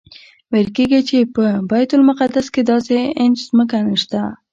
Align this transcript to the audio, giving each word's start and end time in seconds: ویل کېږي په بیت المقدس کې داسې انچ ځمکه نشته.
ویل 0.51 0.69
کېږي 0.77 1.21
په 1.35 1.45
بیت 1.69 1.89
المقدس 1.97 2.47
کې 2.53 2.61
داسې 2.71 2.97
انچ 3.23 3.37
ځمکه 3.49 3.77
نشته. 3.87 4.19